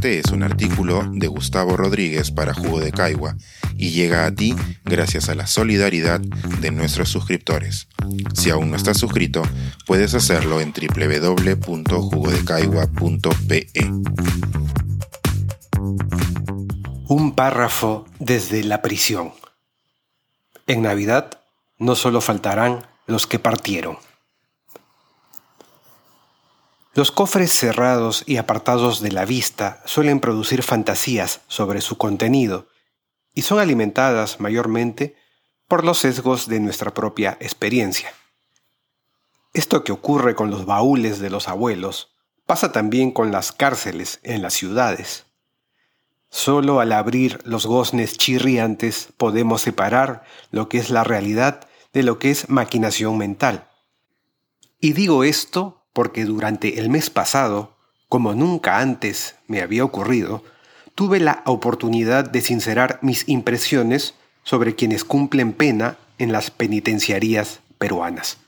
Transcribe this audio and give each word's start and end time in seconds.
Este 0.00 0.18
es 0.18 0.32
un 0.32 0.42
artículo 0.42 1.06
de 1.12 1.26
Gustavo 1.26 1.76
Rodríguez 1.76 2.30
para 2.30 2.54
Jugo 2.54 2.80
de 2.80 2.90
Caigua 2.90 3.36
y 3.76 3.90
llega 3.90 4.24
a 4.24 4.34
ti 4.34 4.56
gracias 4.82 5.28
a 5.28 5.34
la 5.34 5.46
solidaridad 5.46 6.20
de 6.20 6.70
nuestros 6.70 7.10
suscriptores. 7.10 7.86
Si 8.32 8.48
aún 8.48 8.70
no 8.70 8.78
estás 8.78 8.96
suscrito, 8.96 9.42
puedes 9.86 10.14
hacerlo 10.14 10.62
en 10.62 10.72
www.jugodecaigua.pe. 10.72 13.66
Un 17.06 17.34
párrafo 17.34 18.06
desde 18.18 18.64
la 18.64 18.80
prisión. 18.80 19.34
En 20.66 20.80
Navidad 20.80 21.42
no 21.76 21.94
solo 21.94 22.22
faltarán 22.22 22.86
los 23.06 23.26
que 23.26 23.38
partieron. 23.38 23.98
Los 27.00 27.12
cofres 27.12 27.50
cerrados 27.50 28.24
y 28.26 28.36
apartados 28.36 29.00
de 29.00 29.10
la 29.10 29.24
vista 29.24 29.80
suelen 29.86 30.20
producir 30.20 30.62
fantasías 30.62 31.40
sobre 31.48 31.80
su 31.80 31.96
contenido 31.96 32.68
y 33.32 33.40
son 33.40 33.58
alimentadas 33.58 34.38
mayormente 34.38 35.16
por 35.66 35.82
los 35.82 35.96
sesgos 35.96 36.46
de 36.46 36.60
nuestra 36.60 36.92
propia 36.92 37.38
experiencia. 37.40 38.12
Esto 39.54 39.82
que 39.82 39.92
ocurre 39.92 40.34
con 40.34 40.50
los 40.50 40.66
baúles 40.66 41.20
de 41.20 41.30
los 41.30 41.48
abuelos 41.48 42.10
pasa 42.44 42.70
también 42.70 43.12
con 43.12 43.32
las 43.32 43.50
cárceles 43.50 44.20
en 44.22 44.42
las 44.42 44.52
ciudades. 44.52 45.24
Solo 46.28 46.80
al 46.80 46.92
abrir 46.92 47.38
los 47.44 47.64
goznes 47.64 48.18
chirriantes 48.18 49.08
podemos 49.16 49.62
separar 49.62 50.22
lo 50.50 50.68
que 50.68 50.76
es 50.76 50.90
la 50.90 51.02
realidad 51.02 51.66
de 51.94 52.02
lo 52.02 52.18
que 52.18 52.30
es 52.30 52.50
maquinación 52.50 53.16
mental. 53.16 53.70
Y 54.80 54.92
digo 54.92 55.24
esto 55.24 55.79
porque 55.92 56.24
durante 56.24 56.78
el 56.78 56.88
mes 56.88 57.10
pasado, 57.10 57.76
como 58.08 58.34
nunca 58.34 58.78
antes 58.78 59.36
me 59.46 59.60
había 59.60 59.84
ocurrido, 59.84 60.42
tuve 60.94 61.20
la 61.20 61.42
oportunidad 61.46 62.28
de 62.28 62.40
sincerar 62.40 62.98
mis 63.02 63.28
impresiones 63.28 64.14
sobre 64.42 64.74
quienes 64.74 65.04
cumplen 65.04 65.52
pena 65.52 65.98
en 66.18 66.32
las 66.32 66.50
penitenciarías 66.50 67.60
peruanas. 67.78 68.38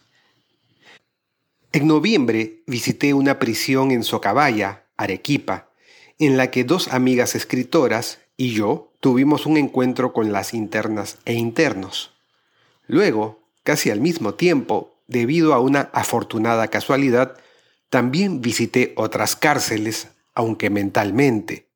En 1.72 1.86
noviembre 1.86 2.62
visité 2.66 3.14
una 3.14 3.38
prisión 3.38 3.92
en 3.92 4.04
Socabaya, 4.04 4.84
Arequipa, 4.96 5.70
en 6.18 6.36
la 6.36 6.50
que 6.50 6.64
dos 6.64 6.88
amigas 6.88 7.34
escritoras 7.34 8.18
y 8.36 8.52
yo 8.52 8.92
tuvimos 9.00 9.46
un 9.46 9.56
encuentro 9.56 10.12
con 10.12 10.32
las 10.32 10.52
internas 10.52 11.18
e 11.24 11.32
internos. 11.32 12.12
Luego, 12.86 13.40
casi 13.62 13.90
al 13.90 14.00
mismo 14.00 14.34
tiempo, 14.34 14.91
debido 15.12 15.54
a 15.54 15.60
una 15.60 15.90
afortunada 15.92 16.68
casualidad, 16.68 17.36
también 17.90 18.40
visité 18.40 18.94
otras 18.96 19.36
cárceles, 19.36 20.08
aunque 20.34 20.70
mentalmente, 20.70 21.68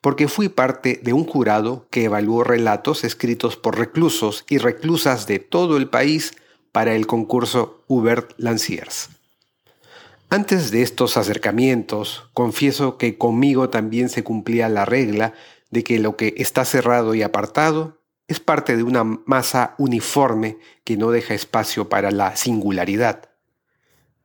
porque 0.00 0.28
fui 0.28 0.48
parte 0.48 1.00
de 1.02 1.12
un 1.12 1.24
jurado 1.24 1.88
que 1.90 2.04
evaluó 2.04 2.44
relatos 2.44 3.02
escritos 3.02 3.56
por 3.56 3.78
reclusos 3.78 4.44
y 4.48 4.58
reclusas 4.58 5.26
de 5.26 5.38
todo 5.38 5.76
el 5.76 5.88
país 5.88 6.32
para 6.70 6.94
el 6.94 7.06
concurso 7.06 7.82
Hubert 7.88 8.32
Lanciers. 8.36 9.08
Antes 10.28 10.70
de 10.70 10.82
estos 10.82 11.16
acercamientos, 11.16 12.28
confieso 12.32 12.98
que 12.98 13.16
conmigo 13.16 13.70
también 13.70 14.08
se 14.08 14.24
cumplía 14.24 14.68
la 14.68 14.84
regla 14.84 15.32
de 15.70 15.84
que 15.84 15.98
lo 15.98 16.16
que 16.16 16.34
está 16.36 16.64
cerrado 16.64 17.14
y 17.14 17.22
apartado 17.22 18.03
es 18.28 18.40
parte 18.40 18.76
de 18.76 18.82
una 18.82 19.04
masa 19.04 19.74
uniforme 19.78 20.58
que 20.84 20.96
no 20.96 21.10
deja 21.10 21.34
espacio 21.34 21.88
para 21.88 22.10
la 22.10 22.36
singularidad. 22.36 23.30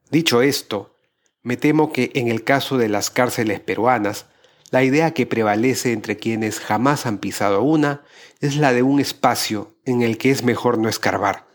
Dicho 0.09 0.41
esto, 0.41 0.95
me 1.43 1.57
temo 1.57 1.91
que 1.91 2.11
en 2.15 2.27
el 2.27 2.43
caso 2.43 2.77
de 2.77 2.89
las 2.89 3.09
cárceles 3.09 3.59
peruanas, 3.59 4.25
la 4.71 4.83
idea 4.83 5.11
que 5.11 5.25
prevalece 5.25 5.93
entre 5.93 6.17
quienes 6.17 6.59
jamás 6.59 7.05
han 7.05 7.17
pisado 7.17 7.63
una 7.63 8.03
es 8.39 8.55
la 8.55 8.71
de 8.73 8.83
un 8.83 8.99
espacio 8.99 9.75
en 9.85 10.01
el 10.01 10.17
que 10.17 10.31
es 10.31 10.43
mejor 10.43 10.77
no 10.77 10.89
escarbar, 10.89 11.47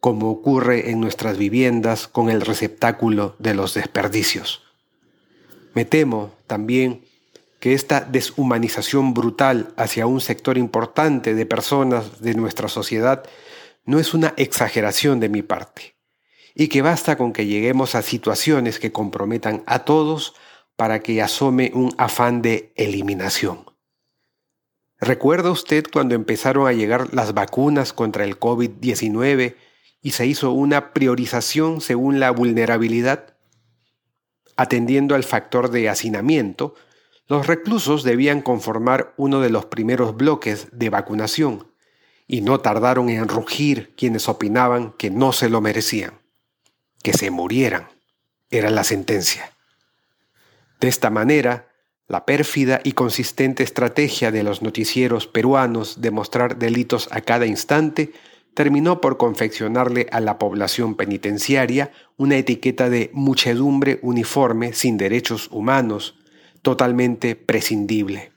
como 0.00 0.30
ocurre 0.30 0.90
en 0.90 1.00
nuestras 1.00 1.38
viviendas 1.38 2.08
con 2.08 2.30
el 2.30 2.40
receptáculo 2.40 3.36
de 3.38 3.54
los 3.54 3.74
desperdicios. 3.74 4.62
Me 5.74 5.84
temo 5.84 6.34
también 6.46 7.04
que 7.62 7.74
esta 7.74 8.00
deshumanización 8.00 9.14
brutal 9.14 9.72
hacia 9.76 10.08
un 10.08 10.20
sector 10.20 10.58
importante 10.58 11.32
de 11.32 11.46
personas 11.46 12.20
de 12.20 12.34
nuestra 12.34 12.66
sociedad 12.66 13.22
no 13.84 14.00
es 14.00 14.14
una 14.14 14.34
exageración 14.36 15.20
de 15.20 15.28
mi 15.28 15.42
parte, 15.42 15.94
y 16.56 16.66
que 16.66 16.82
basta 16.82 17.16
con 17.16 17.32
que 17.32 17.46
lleguemos 17.46 17.94
a 17.94 18.02
situaciones 18.02 18.80
que 18.80 18.90
comprometan 18.90 19.62
a 19.66 19.84
todos 19.84 20.34
para 20.74 21.04
que 21.04 21.22
asome 21.22 21.70
un 21.72 21.94
afán 21.98 22.42
de 22.42 22.72
eliminación. 22.74 23.64
¿Recuerda 24.98 25.52
usted 25.52 25.84
cuando 25.92 26.16
empezaron 26.16 26.66
a 26.66 26.72
llegar 26.72 27.14
las 27.14 27.32
vacunas 27.32 27.92
contra 27.92 28.24
el 28.24 28.40
COVID-19 28.40 29.54
y 30.02 30.10
se 30.10 30.26
hizo 30.26 30.50
una 30.50 30.92
priorización 30.92 31.80
según 31.80 32.18
la 32.18 32.32
vulnerabilidad? 32.32 33.36
Atendiendo 34.56 35.14
al 35.14 35.22
factor 35.22 35.70
de 35.70 35.88
hacinamiento, 35.88 36.74
los 37.32 37.46
reclusos 37.46 38.02
debían 38.02 38.42
conformar 38.42 39.14
uno 39.16 39.40
de 39.40 39.48
los 39.48 39.64
primeros 39.64 40.14
bloques 40.18 40.68
de 40.70 40.90
vacunación, 40.90 41.66
y 42.26 42.42
no 42.42 42.60
tardaron 42.60 43.08
en 43.08 43.26
rugir 43.26 43.94
quienes 43.96 44.28
opinaban 44.28 44.92
que 44.98 45.08
no 45.08 45.32
se 45.32 45.48
lo 45.48 45.62
merecían, 45.62 46.20
que 47.02 47.14
se 47.14 47.30
murieran, 47.30 47.88
era 48.50 48.68
la 48.68 48.84
sentencia. 48.84 49.50
De 50.78 50.88
esta 50.88 51.08
manera, 51.08 51.70
la 52.06 52.26
pérfida 52.26 52.82
y 52.84 52.92
consistente 52.92 53.62
estrategia 53.62 54.30
de 54.30 54.42
los 54.42 54.60
noticieros 54.60 55.26
peruanos 55.26 56.02
de 56.02 56.10
mostrar 56.10 56.58
delitos 56.58 57.08
a 57.12 57.22
cada 57.22 57.46
instante 57.46 58.12
terminó 58.52 59.00
por 59.00 59.16
confeccionarle 59.16 60.06
a 60.12 60.20
la 60.20 60.38
población 60.38 60.96
penitenciaria 60.96 61.92
una 62.18 62.36
etiqueta 62.36 62.90
de 62.90 63.08
muchedumbre 63.14 64.00
uniforme 64.02 64.74
sin 64.74 64.98
derechos 64.98 65.48
humanos, 65.50 66.18
totalmente 66.62 67.36
prescindible. 67.36 68.32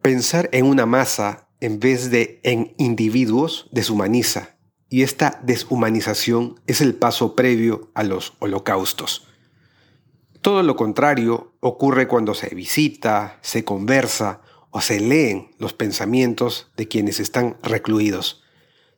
Pensar 0.00 0.48
en 0.52 0.66
una 0.66 0.86
masa 0.86 1.48
en 1.60 1.78
vez 1.78 2.10
de 2.10 2.40
en 2.42 2.74
individuos 2.76 3.68
deshumaniza, 3.70 4.56
y 4.88 5.02
esta 5.02 5.40
deshumanización 5.44 6.60
es 6.66 6.80
el 6.80 6.94
paso 6.94 7.36
previo 7.36 7.90
a 7.94 8.02
los 8.02 8.34
holocaustos. 8.40 9.28
Todo 10.40 10.62
lo 10.64 10.74
contrario 10.74 11.54
ocurre 11.60 12.08
cuando 12.08 12.34
se 12.34 12.52
visita, 12.54 13.38
se 13.42 13.64
conversa 13.64 14.42
o 14.70 14.80
se 14.80 14.98
leen 14.98 15.52
los 15.58 15.72
pensamientos 15.72 16.72
de 16.76 16.88
quienes 16.88 17.20
están 17.20 17.56
recluidos. 17.62 18.42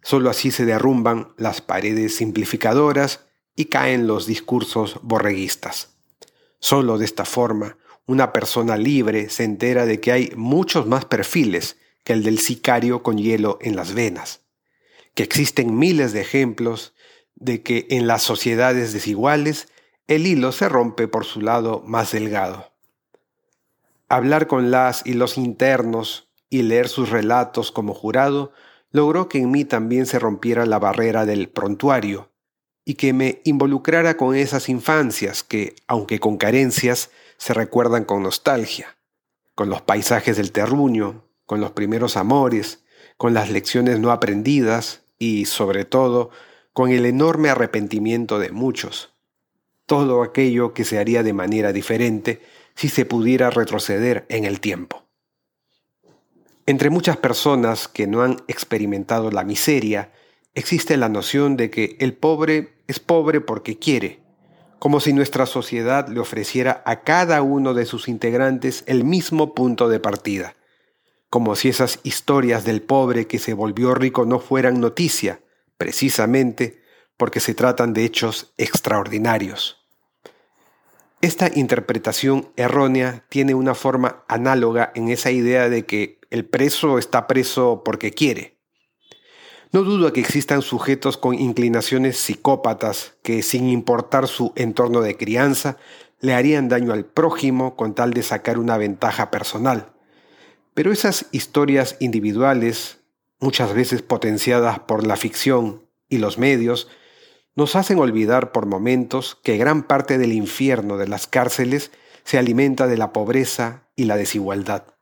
Solo 0.03 0.31
así 0.31 0.51
se 0.51 0.65
derrumban 0.65 1.35
las 1.37 1.61
paredes 1.61 2.17
simplificadoras 2.17 3.27
y 3.55 3.67
caen 3.67 4.06
los 4.06 4.27
discursos 4.27 4.99
borreguistas. 5.03 5.94
Solo 6.64 6.97
de 6.97 7.04
esta 7.04 7.26
forma, 7.26 7.76
una 8.06 8.32
persona 8.32 8.78
libre 8.78 9.28
se 9.28 9.44
entera 9.44 9.84
de 9.84 10.00
que 10.00 10.12
hay 10.12 10.32
muchos 10.34 10.86
más 10.86 11.04
perfiles 11.04 11.76
que 12.04 12.14
el 12.14 12.22
del 12.22 12.38
sicario 12.38 13.02
con 13.02 13.19
hielo 13.19 13.58
en 13.60 13.76
las 13.76 13.92
venas, 13.92 14.41
que 15.12 15.25
existen 15.25 15.78
miles 15.78 16.14
de 16.14 16.22
ejemplos 16.22 16.94
de 17.34 17.62
que 17.62 17.86
en 17.91 18.06
las 18.06 18.22
sociedades 18.22 18.94
desiguales 18.94 19.69
el 20.06 20.26
hilo 20.26 20.52
se 20.52 20.70
rompe 20.70 21.06
por 21.06 21.26
su 21.26 21.42
lado 21.42 21.82
más 21.84 22.12
delgado. 22.12 22.72
Hablar 24.08 24.46
con 24.46 24.70
las 24.70 25.04
y 25.04 25.12
los 25.12 25.36
internos 25.36 26.31
y 26.48 26.62
leer 26.62 26.88
sus 26.88 27.10
relatos 27.10 27.72
como 27.72 27.92
jurado 27.92 28.54
logró 28.91 29.28
que 29.28 29.36
en 29.36 29.50
mí 29.50 29.66
también 29.66 30.06
se 30.06 30.19
rompiera 30.19 30.64
la 30.64 30.78
barrera 30.78 31.26
del 31.26 31.50
prontuario, 31.50 32.31
y 32.84 32.95
que 32.95 33.12
me 33.12 33.41
involucrara 33.45 34.17
con 34.17 34.34
esas 34.34 34.69
infancias 34.69 35.43
que, 35.43 35.75
aunque 35.87 36.20
con 36.20 36.37
carencias, 36.37 37.11
se 37.38 37.55
recuerdan 37.55 38.05
con 38.05 38.23
nostalgia, 38.23 38.97
con 39.55 39.70
los 39.70 39.82
paisajes 39.82 40.37
del 40.37 40.53
terruño, 40.53 41.25
con 41.47 41.61
los 41.61 41.73
primeros 41.73 42.17
amores, 42.17 42.85
con 43.17 43.35
las 43.35 43.50
lecciones 43.50 44.00
no 44.00 44.11
aprendidas 44.11 45.03
y, 45.19 45.47
sobre 45.47 45.85
todo, 45.85 46.31
con 46.73 46.91
el 46.91 47.06
enorme 47.06 47.50
arrepentimiento 47.50 48.38
de 48.38 48.50
muchos. 48.50 49.12
Todo 49.87 50.23
aquello 50.23 50.75
que 50.75 50.85
se 50.85 50.99
haría 50.99 51.23
de 51.23 51.32
manera 51.32 51.73
diferente 51.73 52.43
si 52.75 52.88
se 52.88 53.05
pudiera 53.05 53.50
retroceder 53.50 54.26
en 54.29 54.44
el 54.44 54.61
tiempo. 54.61 55.05
Entre 56.67 56.91
muchas 56.91 57.19
personas 57.19 57.88
que 57.88 58.06
no 58.06 58.23
han 58.23 58.43
experimentado 58.49 59.31
la 59.31 59.44
miseria, 59.44 60.11
existe 60.55 60.97
la 60.97 61.09
noción 61.09 61.56
de 61.56 61.71
que 61.71 61.97
el 62.01 62.15
pobre 62.15 62.75
es 62.87 63.01
pobre 63.01 63.41
porque 63.41 63.79
quiere, 63.79 64.21
como 64.79 65.01
si 65.01 65.12
nuestra 65.12 65.47
sociedad 65.47 66.09
le 66.09 66.21
ofreciera 66.21 66.83
a 66.85 67.03
cada 67.03 67.43
uno 67.43 67.75
de 67.75 67.87
sus 67.87 68.09
integrantes 68.09 68.85
el 68.87 69.05
mismo 69.05 69.55
punto 69.55 69.89
de 69.89 70.01
partida, 70.01 70.55
como 71.31 71.56
si 71.56 71.69
esas 71.69 72.01
historias 72.03 72.65
del 72.65 72.83
pobre 72.83 73.27
que 73.27 73.39
se 73.39 73.55
volvió 73.55 73.95
rico 73.95 74.25
no 74.25 74.41
fueran 74.41 74.81
noticia, 74.81 75.41
precisamente 75.77 76.83
porque 77.17 77.41
se 77.41 77.55
tratan 77.55 77.93
de 77.93 78.05
hechos 78.05 78.53
extraordinarios. 78.59 79.79
Esta 81.21 81.51
interpretación 81.55 82.51
errónea 82.56 83.25
tiene 83.31 83.55
una 83.55 83.75
forma 83.75 84.25
análoga 84.29 84.93
en 84.95 85.09
esa 85.09 85.31
idea 85.31 85.71
de 85.71 85.87
que 85.87 86.21
el 86.31 86.45
preso 86.45 86.99
está 86.99 87.27
preso 87.27 87.83
porque 87.83 88.11
quiere. 88.11 88.54
No 89.75 89.82
dudo 89.82 90.12
que 90.12 90.21
existan 90.21 90.62
sujetos 90.62 91.17
con 91.17 91.35
inclinaciones 91.35 92.17
psicópatas 92.17 93.17
que, 93.25 93.43
sin 93.43 93.69
importar 93.69 94.29
su 94.29 94.53
entorno 94.55 95.00
de 95.00 95.17
crianza, 95.17 95.79
le 96.21 96.32
harían 96.32 96.69
daño 96.69 96.93
al 96.93 97.05
prójimo 97.05 97.75
con 97.75 97.93
tal 97.93 98.12
de 98.12 98.23
sacar 98.23 98.61
una 98.61 98.79
ventaja 98.79 99.32
personal. 99.32 99.93
Pero 100.75 100.93
esas 100.93 101.26
historias 101.32 101.97
individuales, 101.99 103.00
muchas 103.41 103.75
veces 103.75 104.03
potenciadas 104.03 104.79
por 104.79 105.05
la 105.05 105.17
ficción 105.17 105.82
y 106.09 106.19
los 106.19 106.38
medios, 106.38 106.87
nos 107.56 107.75
hacen 107.75 107.99
olvidar 107.99 108.53
por 108.53 108.67
momentos 108.67 109.41
que 109.43 109.56
gran 109.56 109.82
parte 109.82 110.19
del 110.19 110.32
infierno 110.35 110.99
de 110.99 111.09
las 111.09 111.27
cárceles 111.27 111.91
se 112.23 112.38
alimenta 112.38 112.87
de 112.87 112.97
la 112.97 113.12
pobreza 113.12 113.88
y 113.97 114.05
la 114.05 114.17
desigualdad. 114.17 114.94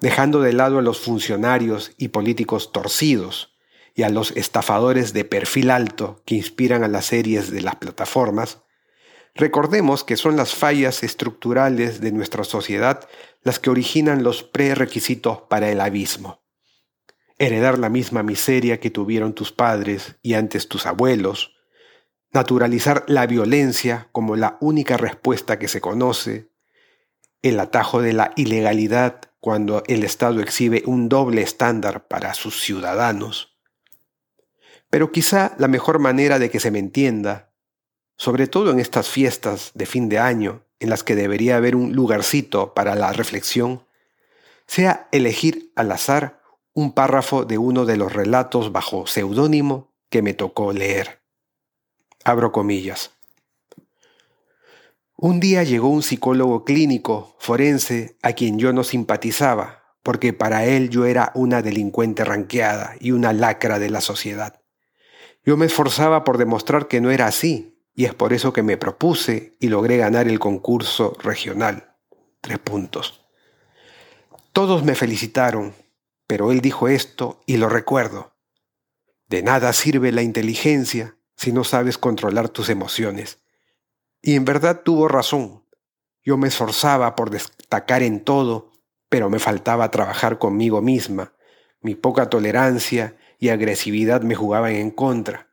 Dejando 0.00 0.40
de 0.40 0.54
lado 0.54 0.78
a 0.78 0.82
los 0.82 1.00
funcionarios 1.00 1.92
y 1.98 2.08
políticos 2.08 2.72
torcidos 2.72 3.54
y 3.94 4.02
a 4.02 4.08
los 4.08 4.30
estafadores 4.32 5.12
de 5.12 5.26
perfil 5.26 5.70
alto 5.70 6.22
que 6.24 6.34
inspiran 6.34 6.82
a 6.82 6.88
las 6.88 7.06
series 7.06 7.50
de 7.50 7.60
las 7.60 7.76
plataformas, 7.76 8.62
recordemos 9.34 10.02
que 10.02 10.16
son 10.16 10.36
las 10.36 10.54
fallas 10.54 11.02
estructurales 11.02 12.00
de 12.00 12.12
nuestra 12.12 12.44
sociedad 12.44 13.06
las 13.42 13.58
que 13.58 13.68
originan 13.68 14.22
los 14.22 14.42
prerequisitos 14.42 15.42
para 15.50 15.70
el 15.70 15.82
abismo. 15.82 16.40
Heredar 17.38 17.78
la 17.78 17.90
misma 17.90 18.22
miseria 18.22 18.80
que 18.80 18.90
tuvieron 18.90 19.34
tus 19.34 19.52
padres 19.52 20.16
y 20.22 20.32
antes 20.34 20.68
tus 20.68 20.86
abuelos, 20.86 21.56
naturalizar 22.32 23.04
la 23.06 23.26
violencia 23.26 24.08
como 24.12 24.36
la 24.36 24.56
única 24.60 24.96
respuesta 24.96 25.58
que 25.58 25.68
se 25.68 25.80
conoce, 25.82 26.48
el 27.42 27.60
atajo 27.60 28.00
de 28.00 28.12
la 28.14 28.32
ilegalidad 28.36 29.29
cuando 29.40 29.82
el 29.86 30.04
Estado 30.04 30.40
exhibe 30.40 30.82
un 30.86 31.08
doble 31.08 31.42
estándar 31.42 32.06
para 32.06 32.34
sus 32.34 32.60
ciudadanos. 32.60 33.56
Pero 34.90 35.12
quizá 35.12 35.54
la 35.58 35.68
mejor 35.68 35.98
manera 35.98 36.38
de 36.38 36.50
que 36.50 36.60
se 36.60 36.70
me 36.70 36.78
entienda, 36.78 37.52
sobre 38.16 38.46
todo 38.46 38.70
en 38.70 38.80
estas 38.80 39.08
fiestas 39.08 39.70
de 39.74 39.86
fin 39.86 40.08
de 40.08 40.18
año 40.18 40.64
en 40.78 40.90
las 40.90 41.02
que 41.02 41.14
debería 41.14 41.56
haber 41.56 41.76
un 41.76 41.92
lugarcito 41.92 42.74
para 42.74 42.94
la 42.94 43.12
reflexión, 43.12 43.86
sea 44.66 45.08
elegir 45.12 45.72
al 45.76 45.92
azar 45.92 46.40
un 46.72 46.92
párrafo 46.92 47.44
de 47.44 47.58
uno 47.58 47.84
de 47.84 47.96
los 47.96 48.12
relatos 48.12 48.72
bajo 48.72 49.06
seudónimo 49.06 49.92
que 50.08 50.22
me 50.22 50.34
tocó 50.34 50.72
leer. 50.72 51.22
Abro 52.24 52.52
comillas. 52.52 53.12
Un 55.22 55.38
día 55.38 55.64
llegó 55.64 55.90
un 55.90 56.02
psicólogo 56.02 56.64
clínico, 56.64 57.36
forense, 57.38 58.16
a 58.22 58.32
quien 58.32 58.58
yo 58.58 58.72
no 58.72 58.82
simpatizaba, 58.84 59.84
porque 60.02 60.32
para 60.32 60.64
él 60.64 60.88
yo 60.88 61.04
era 61.04 61.30
una 61.34 61.60
delincuente 61.60 62.24
ranqueada 62.24 62.94
y 63.00 63.10
una 63.10 63.34
lacra 63.34 63.78
de 63.78 63.90
la 63.90 64.00
sociedad. 64.00 64.62
Yo 65.44 65.58
me 65.58 65.66
esforzaba 65.66 66.24
por 66.24 66.38
demostrar 66.38 66.88
que 66.88 67.02
no 67.02 67.10
era 67.10 67.26
así, 67.26 67.84
y 67.94 68.06
es 68.06 68.14
por 68.14 68.32
eso 68.32 68.54
que 68.54 68.62
me 68.62 68.78
propuse 68.78 69.58
y 69.60 69.68
logré 69.68 69.98
ganar 69.98 70.26
el 70.26 70.38
concurso 70.38 71.14
regional. 71.22 71.96
Tres 72.40 72.58
puntos. 72.58 73.26
Todos 74.54 74.84
me 74.84 74.94
felicitaron, 74.94 75.74
pero 76.26 76.50
él 76.50 76.62
dijo 76.62 76.88
esto 76.88 77.42
y 77.44 77.58
lo 77.58 77.68
recuerdo. 77.68 78.32
De 79.28 79.42
nada 79.42 79.74
sirve 79.74 80.12
la 80.12 80.22
inteligencia 80.22 81.18
si 81.36 81.52
no 81.52 81.62
sabes 81.62 81.98
controlar 81.98 82.48
tus 82.48 82.70
emociones. 82.70 83.36
Y 84.22 84.36
en 84.36 84.44
verdad 84.44 84.82
tuvo 84.84 85.08
razón. 85.08 85.64
Yo 86.22 86.36
me 86.36 86.48
esforzaba 86.48 87.14
por 87.14 87.30
destacar 87.30 88.02
en 88.02 88.22
todo, 88.22 88.72
pero 89.08 89.30
me 89.30 89.38
faltaba 89.38 89.90
trabajar 89.90 90.38
conmigo 90.38 90.82
misma. 90.82 91.32
Mi 91.80 91.94
poca 91.94 92.28
tolerancia 92.28 93.16
y 93.38 93.48
agresividad 93.48 94.22
me 94.22 94.34
jugaban 94.34 94.72
en 94.72 94.90
contra. 94.90 95.50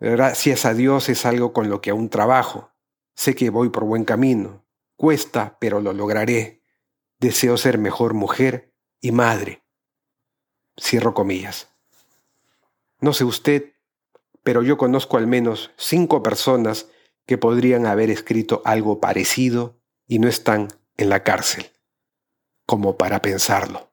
Gracias 0.00 0.64
a 0.64 0.74
Dios 0.74 1.08
es 1.08 1.24
algo 1.26 1.52
con 1.52 1.70
lo 1.70 1.80
que 1.80 1.90
aún 1.90 2.08
trabajo. 2.08 2.72
Sé 3.14 3.34
que 3.34 3.50
voy 3.50 3.68
por 3.68 3.84
buen 3.84 4.04
camino. 4.04 4.64
Cuesta, 4.96 5.56
pero 5.60 5.80
lo 5.80 5.92
lograré. 5.92 6.62
Deseo 7.18 7.56
ser 7.56 7.78
mejor 7.78 8.14
mujer 8.14 8.74
y 9.00 9.12
madre. 9.12 9.62
Cierro 10.80 11.14
comillas. 11.14 11.68
No 13.00 13.12
sé 13.12 13.24
usted, 13.24 13.74
pero 14.42 14.62
yo 14.62 14.76
conozco 14.76 15.16
al 15.16 15.26
menos 15.26 15.70
cinco 15.76 16.22
personas 16.22 16.88
que 17.30 17.38
podrían 17.38 17.86
haber 17.86 18.10
escrito 18.10 18.60
algo 18.64 18.98
parecido 18.98 19.78
y 20.08 20.18
no 20.18 20.26
están 20.26 20.66
en 20.96 21.10
la 21.10 21.22
cárcel, 21.22 21.64
como 22.66 22.98
para 22.98 23.22
pensarlo. 23.22 23.92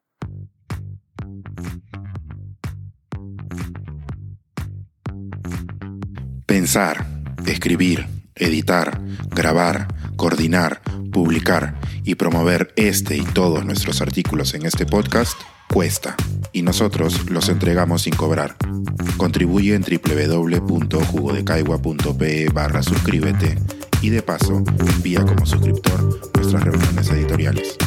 Pensar, 6.48 7.06
escribir, 7.46 8.08
editar, 8.34 9.00
grabar, 9.30 9.88
coordinar, 10.16 10.82
publicar 11.12 11.80
y 12.04 12.16
promover 12.16 12.74
este 12.76 13.18
y 13.18 13.22
todos 13.22 13.64
nuestros 13.64 14.02
artículos 14.02 14.56
en 14.56 14.66
este 14.66 14.88
podcast 14.88 15.40
cuesta 15.72 16.18
y 16.52 16.62
nosotros 16.62 17.30
los 17.30 17.50
entregamos 17.50 18.04
sin 18.04 18.16
cobrar. 18.16 18.56
Contribuye 19.18 19.76
en 19.76 19.84
www.jugodecaigua.pe 19.84 22.50
barra 22.50 22.84
suscríbete 22.84 23.58
y 24.02 24.10
de 24.10 24.22
paso 24.22 24.64
envía 24.80 25.26
como 25.26 25.46
suscriptor 25.46 26.20
nuestras 26.36 26.64
reuniones 26.64 27.10
editoriales. 27.10 27.78